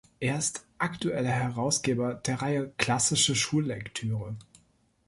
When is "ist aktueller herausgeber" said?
0.39-2.15